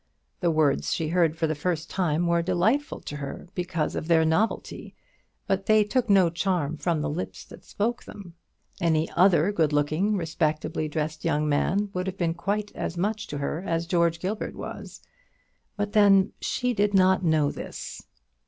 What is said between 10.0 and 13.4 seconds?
respectably dressed young man would have been quite as much to